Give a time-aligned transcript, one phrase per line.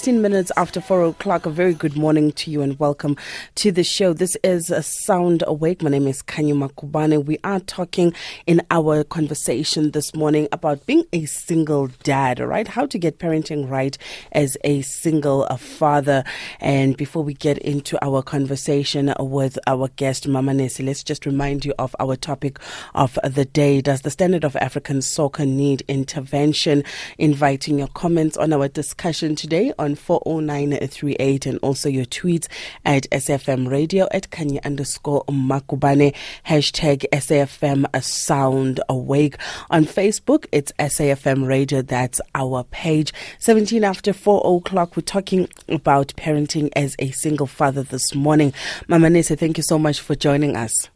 [0.00, 1.44] 16 minutes after 4 o'clock.
[1.44, 3.18] A very good morning to you and welcome
[3.56, 4.14] to the show.
[4.14, 5.82] This is a Sound Awake.
[5.82, 7.22] My name is Kanyu Makubane.
[7.26, 8.14] We are talking
[8.46, 12.66] in our conversation this morning about being a single dad, right?
[12.66, 13.98] How to get parenting right
[14.32, 16.24] as a single father.
[16.60, 21.74] And before we get into our conversation with our guest, Mamanese, let's just remind you
[21.78, 22.58] of our topic
[22.94, 23.82] of the day.
[23.82, 26.84] Does the standard of African soccer need intervention?
[27.18, 32.46] Inviting your comments on our discussion today on 40938 and also your tweets
[32.84, 36.14] at SAFM Radio at Kanye underscore Makubane,
[36.46, 39.36] hashtag SAFM Sound Awake.
[39.70, 41.82] On Facebook, it's SAFM Radio.
[41.82, 43.12] That's our page.
[43.38, 48.52] 17 after 4 o'clock, we're talking about parenting as a single father this morning.
[48.88, 50.90] Mamanese, thank you so much for joining us.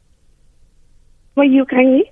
[1.37, 2.03] Were you, Kanye?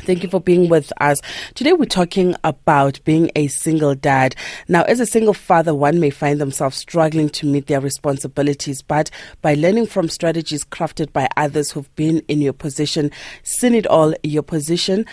[0.00, 1.20] Thank you for being with us.
[1.54, 4.34] Today we're talking about being a single dad.
[4.68, 9.10] Now, as a single father, one may find themselves struggling to meet their responsibilities, but
[9.42, 13.10] by learning from strategies crafted by others who've been in your position,
[13.42, 15.04] seen it all, your position,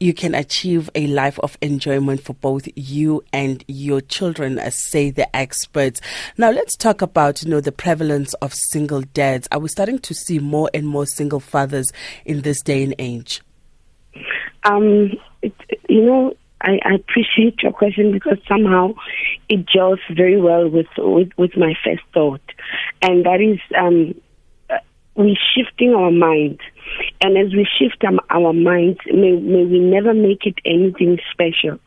[0.00, 5.10] you can achieve a life of enjoyment for both you and your children, as say
[5.10, 6.00] the experts.
[6.36, 9.48] Now, let's talk about you know the prevalence of single dads.
[9.52, 11.90] Are we starting to see more and more single fathers
[12.26, 13.40] in this day and age?
[14.64, 15.12] Um,
[15.42, 15.54] it,
[15.88, 18.94] you know, I, I, appreciate your question because somehow
[19.48, 22.40] it gels very well with with, with my first thought,
[23.02, 24.14] and that is um,
[24.70, 24.78] uh,
[25.14, 26.60] we're shifting our mind.
[27.20, 31.78] And as we shift our, our minds, may, may we never make it anything special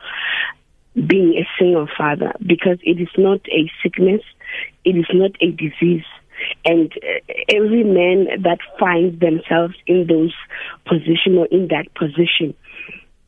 [0.94, 4.22] being a single father because it is not a sickness,
[4.84, 6.04] it is not a disease.
[6.64, 10.34] And uh, every man that finds themselves in those
[10.86, 12.54] position or in that position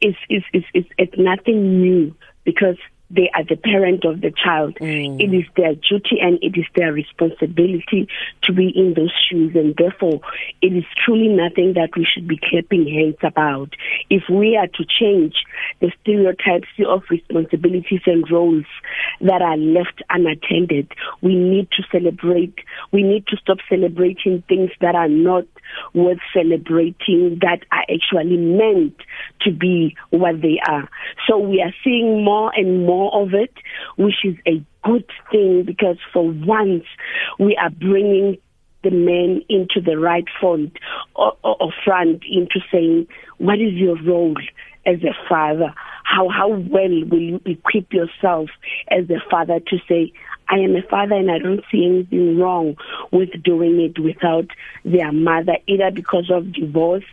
[0.00, 2.76] is is is, is it's nothing new because
[3.11, 4.77] they are the parent of the child.
[4.80, 5.20] Mm.
[5.20, 8.08] It is their duty and it is their responsibility
[8.44, 10.20] to be in those shoes, and therefore,
[10.62, 13.70] it is truly nothing that we should be clapping hands about.
[14.08, 15.34] If we are to change
[15.80, 18.67] the stereotypes of responsibilities and roles
[19.20, 22.55] that are left unattended, we need to celebrate.
[22.92, 25.45] We need to stop celebrating things that are not
[25.95, 28.96] worth celebrating that are actually meant
[29.42, 30.89] to be what they are.
[31.29, 33.52] So we are seeing more and more of it,
[33.96, 36.84] which is a good thing because for once
[37.38, 38.38] we are bringing
[38.83, 40.72] the men into the right front
[41.14, 43.06] or, or, or front into saying,
[43.39, 44.34] what is your role
[44.86, 45.74] as a father?
[46.05, 48.50] How how well will you equip yourself
[48.89, 50.12] as a father to say,
[50.48, 52.77] I am a father and I don't see anything wrong
[53.12, 54.48] with doing it without
[54.84, 57.05] their mother, either because of divorce,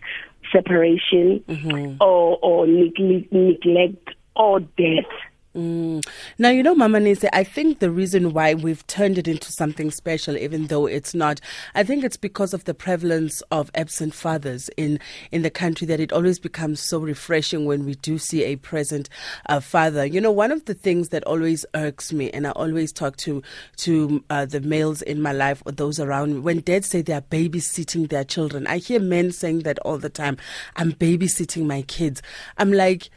[0.52, 2.02] separation, mm-hmm.
[2.02, 5.12] or, or neglect or death.
[5.56, 6.06] Mm.
[6.38, 10.38] Now, you know, Mamanese, I think the reason why we've turned it into something special,
[10.38, 11.42] even though it's not,
[11.74, 15.00] I think it's because of the prevalence of absent fathers in,
[15.32, 19.10] in the country that it always becomes so refreshing when we do see a present
[19.48, 20.06] uh, father.
[20.06, 23.42] You know, one of the things that always irks me, and I always talk to,
[23.78, 27.14] to uh, the males in my life or those around me, when dads say they
[27.14, 30.38] are babysitting their children, I hear men saying that all the time.
[30.76, 32.22] I'm babysitting my kids.
[32.60, 33.10] I'm like,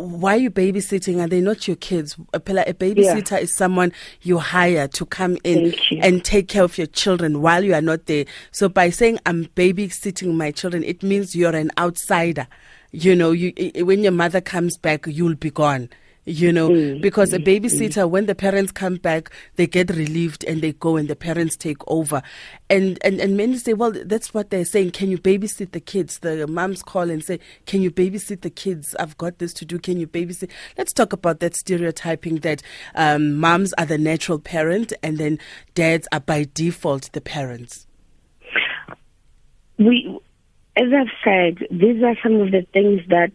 [0.00, 1.22] why are you babysitting?
[1.22, 2.16] Are they not your kids?
[2.32, 2.40] A, a
[2.74, 3.38] babysitter yeah.
[3.38, 7.74] is someone you hire to come in and take care of your children while you
[7.74, 8.24] are not there.
[8.52, 12.46] So by saying I'm babysitting my children, it means you're an outsider.
[12.92, 13.52] You know, you
[13.84, 15.88] when your mother comes back, you'll be gone
[16.30, 18.10] you know, mm, because mm, a babysitter, mm.
[18.10, 21.78] when the parents come back, they get relieved and they go and the parents take
[21.88, 22.22] over.
[22.68, 24.92] And, and, and many say, well, that's what they're saying.
[24.92, 26.20] Can you babysit the kids?
[26.20, 28.94] The moms call and say, can you babysit the kids?
[29.00, 29.78] I've got this to do.
[29.80, 30.50] Can you babysit?
[30.78, 32.62] Let's talk about that stereotyping that
[32.94, 35.40] um, moms are the natural parent and then
[35.74, 37.88] dads are by default the parents.
[39.78, 40.16] We,
[40.76, 43.32] as I've said, these are some of the things that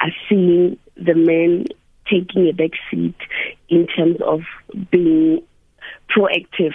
[0.00, 1.66] are seeing the men
[2.10, 3.16] taking a back seat
[3.68, 4.40] in terms of
[4.90, 5.42] being
[6.14, 6.74] proactive.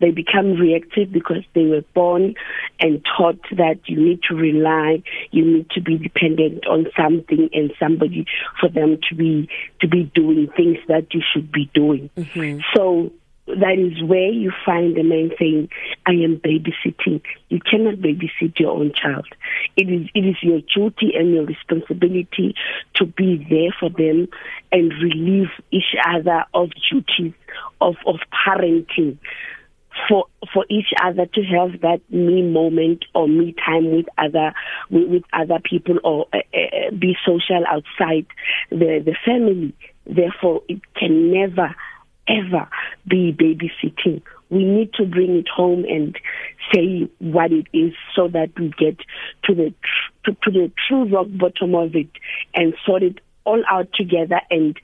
[0.00, 2.34] They become reactive because they were born
[2.80, 7.72] and taught that you need to rely, you need to be dependent on something and
[7.78, 8.26] somebody
[8.58, 9.48] for them to be
[9.80, 12.10] to be doing things that you should be doing.
[12.16, 12.60] Mm-hmm.
[12.74, 13.12] So
[13.46, 15.68] that is where you find the man saying,
[16.06, 17.22] I am babysitting.
[17.48, 19.26] You cannot babysit your own child.
[19.76, 22.54] It is, it is your duty and your responsibility
[22.96, 24.28] to be there for them
[24.70, 27.34] and relieve each other of duties
[27.80, 28.16] of, of
[28.46, 29.18] parenting
[30.08, 34.54] for for each other to have that me moment or me time with other
[34.90, 38.26] with, with other people or uh, uh, be social outside
[38.70, 39.74] the the family
[40.06, 41.74] therefore it can never
[42.28, 42.68] ever
[43.06, 44.22] be babysitting.
[44.50, 46.16] We need to bring it home and
[46.72, 48.98] say what it is so that we get
[49.44, 52.10] to the tr- to, to the true rock bottom of it
[52.54, 54.78] and sort it all out together and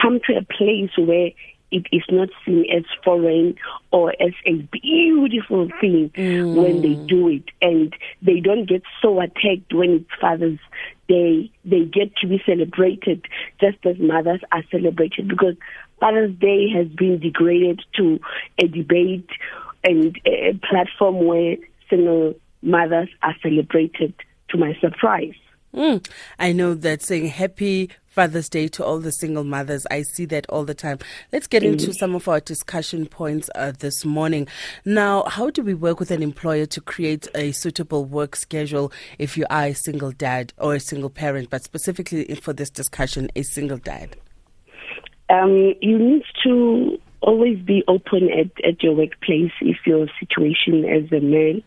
[0.00, 1.30] come to a place where
[1.72, 3.56] it is not seen as foreign
[3.90, 6.54] or as a beautiful thing mm.
[6.54, 10.60] when they do it and they don't get so attacked when it's father's
[11.08, 13.26] day they get to be celebrated
[13.60, 15.54] just as mothers are celebrated because
[16.00, 18.18] father's day has been degraded to
[18.58, 19.28] a debate
[19.84, 21.56] and a platform where
[21.88, 24.14] single mothers are celebrated
[24.48, 25.34] to my surprise
[25.76, 26.08] Mm.
[26.38, 29.86] I know that saying happy Father's Day to all the single mothers.
[29.90, 30.98] I see that all the time.
[31.34, 34.48] Let's get into some of our discussion points uh, this morning.
[34.86, 39.36] Now, how do we work with an employer to create a suitable work schedule if
[39.36, 43.42] you are a single dad or a single parent, but specifically for this discussion, a
[43.42, 44.16] single dad?
[45.28, 51.10] Um, you need to always be open at, at your workplace if your situation as
[51.10, 51.62] a man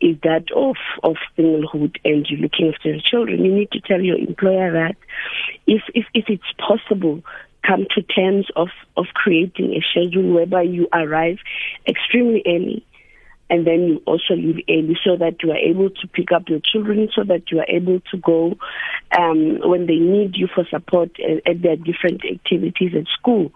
[0.00, 3.44] is that of of singlehood and you're looking after your children.
[3.44, 4.96] You need to tell your employer that
[5.66, 7.22] if if, if it's possible,
[7.66, 11.38] come to terms of, of creating a schedule whereby you arrive
[11.86, 12.84] extremely early
[13.52, 16.60] and then you also leave early so that you are able to pick up your
[16.64, 18.54] children, so that you are able to go
[19.18, 23.52] um, when they need you for support at, at, their different activities at school.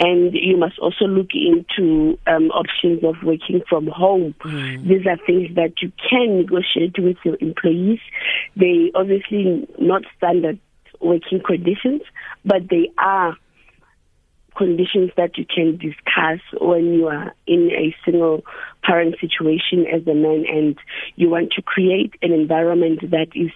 [0.00, 4.34] And you must also look into um, options of working from home.
[4.40, 4.88] Mm.
[4.88, 8.00] These are things that you can negotiate with your employees.
[8.56, 10.58] They obviously not standard
[11.00, 12.02] working conditions,
[12.44, 13.36] but they are
[14.58, 18.44] conditions that you can discuss when you are in a single
[18.82, 20.76] parent situation as a man and
[21.14, 23.52] you want to create an environment that is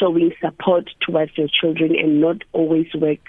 [0.00, 3.20] showing support towards your children and not always work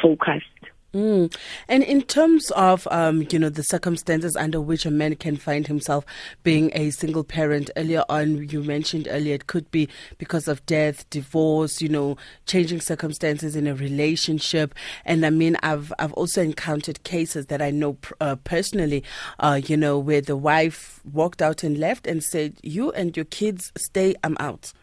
[0.00, 0.46] focused.
[0.94, 1.34] Mm.
[1.68, 5.66] And in terms of, um, you know, the circumstances under which a man can find
[5.66, 6.04] himself
[6.42, 11.08] being a single parent, earlier on you mentioned earlier it could be because of death,
[11.08, 14.74] divorce, you know, changing circumstances in a relationship.
[15.06, 19.02] And I mean, I've I've also encountered cases that I know uh, personally,
[19.38, 23.24] uh, you know, where the wife walked out and left and said, "You and your
[23.24, 24.74] kids stay, I'm out."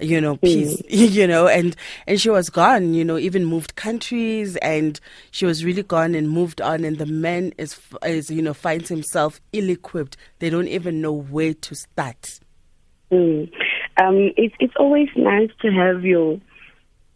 [0.00, 0.84] You know, peace, mm.
[0.88, 5.00] you know, and, and she was gone, you know, even moved countries and
[5.30, 6.84] she was really gone and moved on.
[6.84, 10.16] And the man is, is you know, finds himself ill equipped.
[10.38, 12.40] They don't even know where to start.
[13.10, 13.50] Mm.
[14.00, 16.40] Um, it's, it's always nice to have your,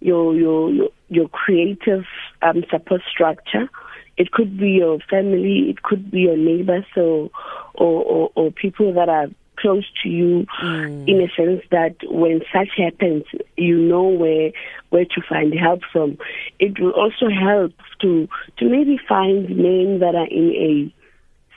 [0.00, 2.04] your, your, your, your creative
[2.42, 3.68] um, support structure.
[4.16, 7.30] It could be your family, it could be your neighbors, or,
[7.74, 9.28] or, or, or people that are
[9.62, 11.08] close to you mm.
[11.08, 13.24] in a sense that when such happens,
[13.56, 14.50] you know where
[14.90, 16.18] where to find help from.
[16.58, 17.72] It will also help
[18.02, 18.28] to
[18.58, 20.94] to maybe find men that are in a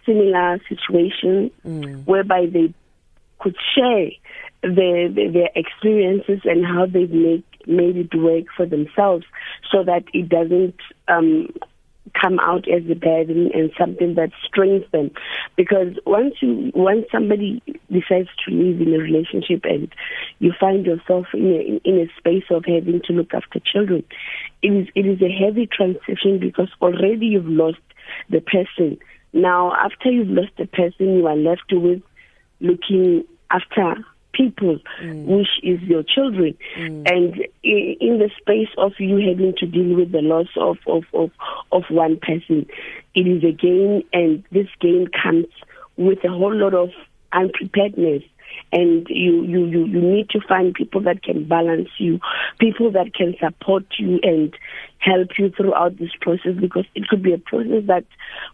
[0.06, 2.06] similar situation mm.
[2.06, 2.74] whereby they
[3.40, 4.10] could share
[4.62, 9.26] their, their, their experiences and how they've made made it work for themselves,
[9.72, 11.50] so that it doesn't um,
[12.20, 15.10] come out as a burden and something that strains them.
[15.56, 17.62] Because once you once somebody
[17.92, 19.88] decides to live in a relationship and
[20.40, 24.04] you find yourself in a in a space of having to look after children,
[24.62, 27.80] it is it is a heavy transition because already you've lost
[28.30, 28.98] the person.
[29.32, 32.02] Now after you've lost the person you are left with
[32.60, 34.04] looking after
[34.36, 35.26] people, mm.
[35.26, 36.58] which is your children.
[36.78, 37.10] Mm.
[37.12, 41.32] And in the space of you having to deal with the loss of, of, of,
[41.72, 42.66] of one person,
[43.14, 45.48] it is a game, and this game comes
[45.98, 46.90] with a whole lot of
[47.32, 48.24] unpreparedness
[48.72, 52.20] and you, you, you, you need to find people that can balance you,
[52.60, 54.56] people that can support you and
[55.00, 58.06] help you throughout this process because it could be a process that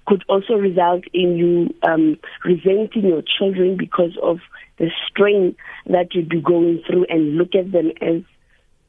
[0.06, 4.40] could also result in you um, resenting your children because of
[4.78, 5.56] the strain
[5.88, 8.22] that you'd be going through and look at them as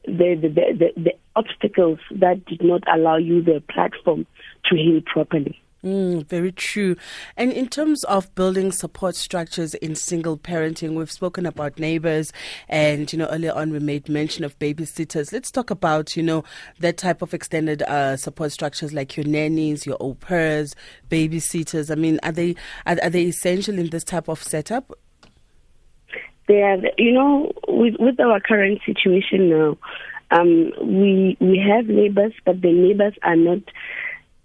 [0.05, 4.25] the, the, the, the obstacles that did not allow you the platform
[4.65, 5.62] to heal properly.
[5.83, 6.95] Mm, very true.
[7.35, 12.31] And in terms of building support structures in single parenting, we've spoken about neighbors
[12.69, 15.33] and, you know, earlier on we made mention of babysitters.
[15.33, 16.45] Let's talk about, you know,
[16.79, 20.73] that type of extended uh, support structures like your nannies, your au pairs,
[21.09, 21.91] babysitters.
[21.91, 24.97] I mean, are they, are, are they essential in this type of setup?
[26.47, 29.77] They are, you know, with, with our current situation now,
[30.31, 33.59] um, we, we have neighbors, but the neighbors are not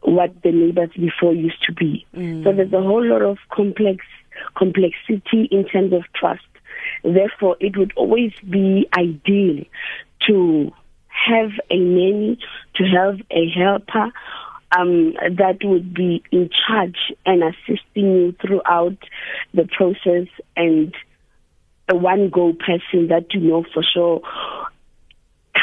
[0.03, 2.07] what the neighbors before used to be.
[2.15, 2.45] Mm.
[2.45, 4.05] So there's a whole lot of complex
[4.57, 6.43] complexity in terms of trust.
[7.03, 9.65] Therefore, it would always be ideal
[10.29, 10.73] to
[11.09, 12.39] have a nanny,
[12.77, 14.13] to have a helper
[14.77, 18.99] um, that would be in charge and assisting you throughout
[19.55, 20.95] the process and
[21.89, 24.21] a one go person that you know for sure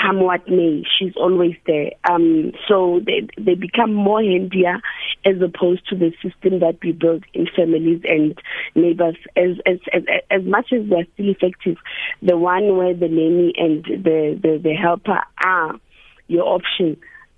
[0.06, 1.92] come what may, she's always there.
[2.10, 4.80] Um, so they they become more handier
[5.26, 8.38] as opposed to the system that we build in families and
[8.76, 9.16] neighbors.
[9.36, 11.78] As as as, as much as they're still effective,
[12.22, 15.80] the one where the nanny and the the, the helper are
[16.28, 16.98] your option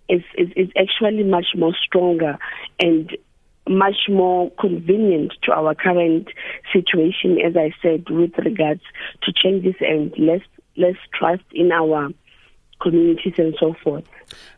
[0.09, 2.37] is, is is actually much more stronger
[2.79, 3.15] and
[3.69, 6.29] much more convenient to our current
[6.71, 8.81] situation, as I said, with regards
[9.23, 10.41] to changes and less
[10.77, 12.09] less trust in our
[12.81, 14.05] communities and so forth.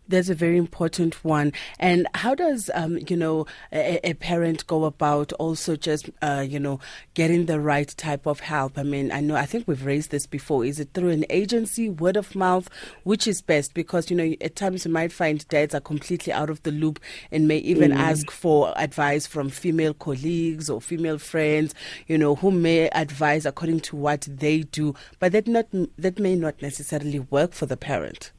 [0.09, 1.53] That's a very important one.
[1.79, 6.59] And how does, um, you know, a, a, parent go about also just, uh, you
[6.59, 6.79] know,
[7.13, 8.79] getting the right type of help?
[8.79, 10.65] I mean, I know, I think we've raised this before.
[10.65, 12.69] Is it through an agency, word of mouth?
[13.03, 13.75] Which is best?
[13.75, 16.99] Because, you know, at times you might find dads are completely out of the loop
[17.31, 17.97] and may even mm.
[17.97, 21.75] ask for advice from female colleagues or female friends,
[22.07, 25.67] you know, who may advise according to what they do, but that not
[25.99, 28.31] that may not necessarily work for the parent.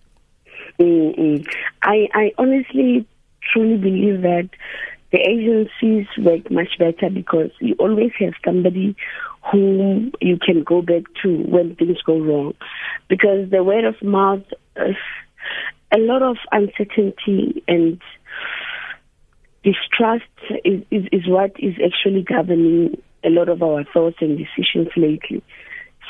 [0.79, 1.47] Mm-mm.
[1.83, 3.07] I, I honestly
[3.53, 4.51] truly believe that
[5.13, 8.95] the agencies work much better because you always have somebody
[9.51, 12.55] whom you can go back to when things go wrong.
[13.09, 14.45] Because the word of mouth,
[14.77, 14.93] uh,
[15.93, 18.01] a lot of uncertainty and
[19.65, 20.25] distrust
[20.65, 25.43] is, is, is what is actually governing a lot of our thoughts and decisions lately.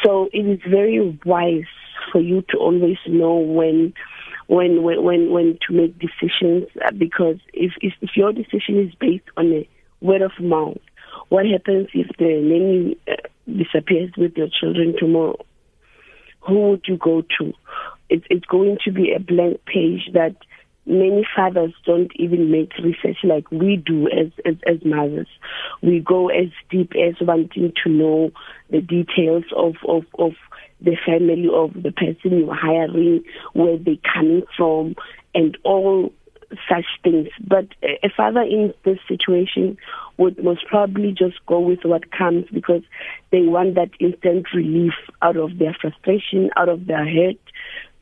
[0.04, 1.64] So it is very wise
[2.12, 3.92] for you to always know when
[4.50, 8.92] when when when, when to make decisions uh, because if, if if your decision is
[8.96, 9.68] based on a
[10.00, 10.80] word of mouth,
[11.28, 13.14] what happens if the nanny uh,
[13.46, 15.38] disappears with your children tomorrow?
[16.48, 17.52] Who would you go to?
[18.08, 20.34] It's it's going to be a blank page that
[20.90, 25.28] many fathers don't even make research like we do as, as, as mothers.
[25.82, 28.32] We go as deep as wanting to know
[28.70, 30.32] the details of, of, of
[30.80, 34.96] the family of the person you're hiring, where they're coming from,
[35.34, 36.12] and all
[36.68, 37.28] such things.
[37.46, 39.76] But a father in this situation
[40.16, 42.82] would most probably just go with what comes because
[43.30, 47.38] they want that instant relief out of their frustration, out of their hurt.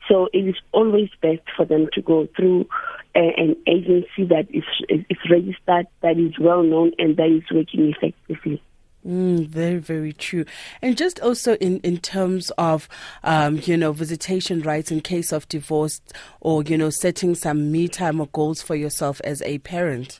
[0.09, 2.67] So it is always best for them to go through
[3.15, 7.93] a, an agency that is, is registered, that is well known, and that is working
[7.95, 8.61] effectively.
[9.07, 10.45] Mm, very, very true.
[10.81, 12.89] And just also in, in terms of,
[13.23, 16.01] um, you know, visitation rights in case of divorce
[16.41, 20.19] or, you know, setting some me time or goals for yourself as a parent.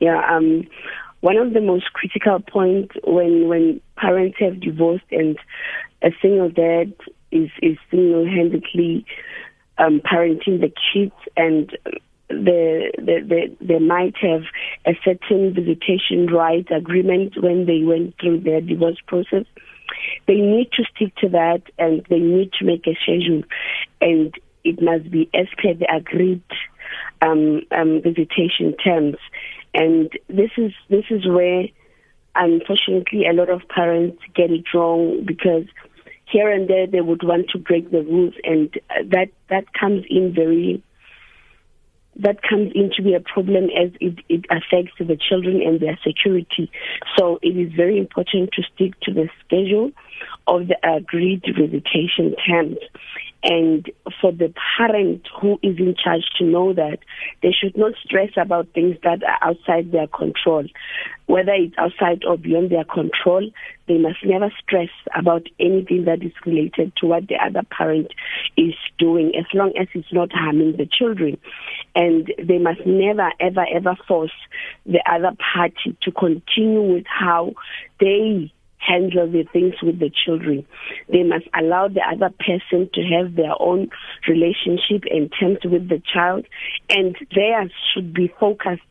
[0.00, 0.66] Yeah, um,
[1.20, 5.36] one of the most critical points when, when parents have divorced and
[6.02, 6.92] a single dad
[7.30, 9.04] is, is single-handedly
[9.78, 11.70] um, parenting the kids and
[12.28, 14.42] the, the, the, they might have
[14.84, 19.44] a certain visitation right agreement when they went through their divorce process.
[20.26, 23.42] They need to stick to that and they need to make a schedule
[24.00, 26.42] and it must be as per the agreed
[27.22, 29.16] um, um, visitation terms.
[29.72, 31.66] And this is this is where
[32.34, 35.66] unfortunately a lot of parents get it wrong because
[36.26, 40.04] here and there they would want to break the rules and uh, that that comes
[40.10, 40.82] in very
[42.18, 45.98] that comes in to be a problem as it, it affects the children and their
[46.02, 46.70] security.
[47.16, 49.90] So it is very important to stick to the schedule
[50.46, 52.78] of the agreed visitation terms
[53.46, 53.88] and
[54.20, 56.98] for the parent who is in charge to know that
[57.42, 60.64] they should not stress about things that are outside their control.
[61.26, 63.48] Whether it's outside or beyond their control,
[63.86, 68.08] they must never stress about anything that is related to what the other parent
[68.56, 71.38] is doing as long as it's not harming the children.
[71.94, 74.32] And they must never, ever, ever force
[74.86, 77.54] the other party to continue with how
[78.00, 80.66] they handle the things with the children.
[81.10, 83.88] They must allow the other person to have their own
[84.28, 86.46] relationship and terms with the child,
[86.90, 88.82] and theirs should be focused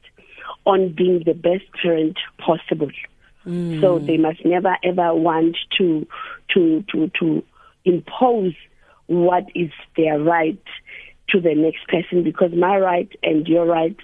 [0.65, 2.89] on being the best parent possible.
[3.46, 3.80] Mm.
[3.82, 6.08] So they must never ever want to
[6.54, 7.44] to to to
[7.86, 8.54] impose
[9.08, 10.62] what is their right
[11.30, 13.96] to the next person because my right and your right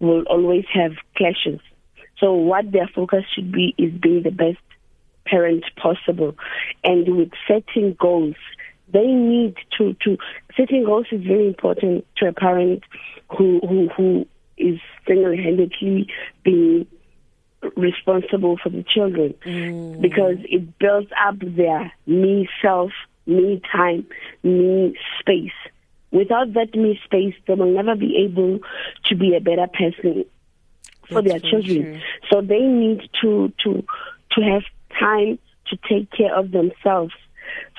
[0.00, 1.60] will always have clashes.
[2.18, 4.58] So what their focus should be is being the best
[5.26, 6.34] parent possible.
[6.84, 8.36] And with setting goals,
[8.92, 10.16] they need to, to
[10.56, 12.84] setting goals is very important to a parent
[13.36, 16.08] who, who, who is single-handedly
[16.44, 16.86] being
[17.76, 20.00] responsible for the children mm.
[20.00, 22.92] because it builds up their me self,
[23.26, 24.06] me time,
[24.44, 25.50] me space
[26.16, 28.60] Without that me space, they will never be able
[29.06, 30.24] to be a better person
[31.08, 31.82] for That's their children.
[31.82, 32.00] true.
[32.30, 33.84] So they need to to
[34.32, 34.62] to have
[34.98, 35.38] time
[35.68, 37.14] to take care of themselves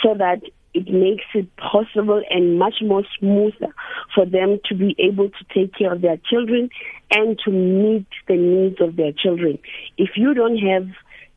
[0.03, 0.41] so that
[0.73, 3.73] it makes it possible and much more smoother
[4.13, 6.69] for them to be able to take care of their children
[7.11, 9.57] and to meet the needs of their children.
[9.97, 10.87] If you don't have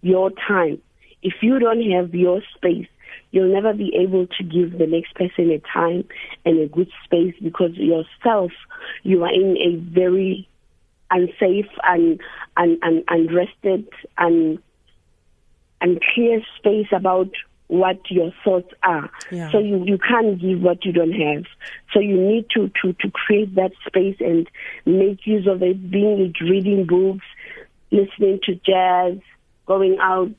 [0.02, 0.80] your time,
[1.22, 2.88] if you don't have your space,
[3.30, 6.04] you'll never be able to give the next person a time
[6.44, 8.50] and a good space because yourself,
[9.04, 10.49] you are in a very
[11.10, 12.20] unsafe and,
[12.56, 14.58] and, and unrested and
[15.80, 17.30] unclear space about
[17.68, 19.08] what your thoughts are.
[19.30, 19.50] Yeah.
[19.52, 21.44] So you, you can't give what you don't have.
[21.92, 24.50] So you need to, to, to create that space and
[24.84, 27.25] make use of it, being it reading books,
[27.92, 29.18] listening to jazz,
[29.66, 30.34] going out,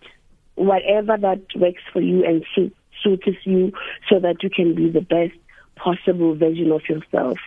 [0.56, 3.72] whatever that works for you and suit, suits you
[4.10, 5.34] so that you can be the best
[5.78, 7.38] possible version of yourself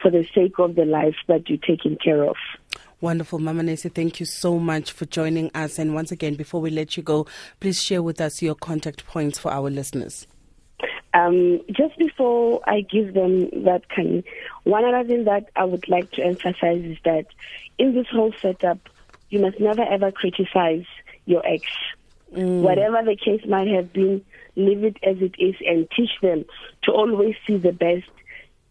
[0.00, 2.36] for the sake of the life that you're taking care of.
[3.04, 3.38] Wonderful.
[3.38, 5.78] Mamanese, thank you so much for joining us.
[5.78, 7.26] And once again, before we let you go,
[7.60, 10.26] please share with us your contact points for our listeners.
[11.12, 14.24] Um, just before I give them that kind,
[14.62, 17.26] one other thing that I would like to emphasize is that
[17.76, 18.78] in this whole setup,
[19.28, 20.86] you must never ever criticize
[21.26, 21.66] your ex.
[22.30, 24.24] Whatever the case might have been,
[24.56, 26.46] leave it as it is and teach them
[26.84, 28.08] to always see the best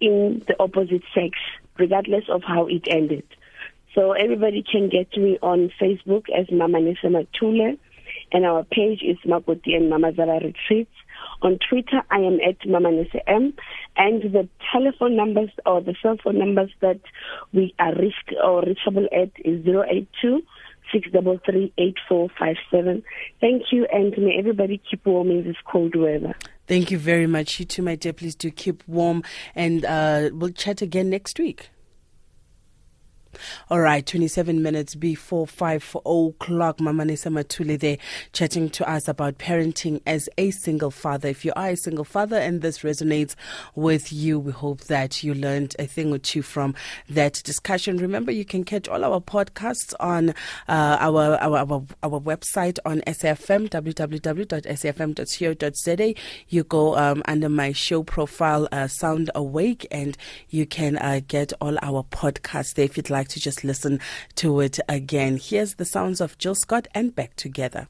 [0.01, 1.37] in the opposite sex,
[1.77, 3.23] regardless of how it ended.
[3.95, 7.77] So everybody can get me on Facebook as Mamanese Mathule,
[8.31, 10.91] and our page is Makoti and Mamazala Retreats.
[11.43, 13.53] On Twitter, I am at Mamanese M,
[13.95, 16.99] and the telephone numbers or the cell phone numbers that
[17.53, 20.41] we are reached or reachable at is 082
[20.93, 23.03] 633-8457.
[23.39, 26.35] Thank you, and may everybody keep warm in this cold weather.
[26.67, 27.59] Thank you very much.
[27.59, 28.13] You too, my dear.
[28.13, 29.23] Please do keep warm,
[29.55, 31.69] and uh, we'll chat again next week.
[33.69, 36.77] All right, 27 minutes before 5 o'clock.
[36.77, 37.97] Mamanese Mathule there
[38.31, 41.29] chatting to us about parenting as a single father.
[41.29, 43.35] If you are a single father and this resonates
[43.75, 46.75] with you, we hope that you learned a thing or two from
[47.09, 47.97] that discussion.
[47.97, 50.29] Remember, you can catch all our podcasts on
[50.67, 54.53] uh, our, our, our, our website on SAFM, www.safm.co.za.
[56.49, 60.17] You go um, under my show profile, uh, Sound Awake, and
[60.49, 64.01] you can uh, get all our podcasts there if you'd like to just listen
[64.35, 65.37] to it again.
[65.37, 67.87] Here's the sounds of Jill Scott and back together.